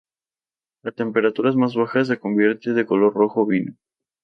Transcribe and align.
A 0.83 0.89
temperaturas 0.91 1.55
más 1.55 1.75
bajas, 1.75 2.07
se 2.07 2.17
convierte 2.19 2.73
de 2.73 2.87
color 2.87 3.13
rojo 3.13 3.45
vino. 3.45 3.75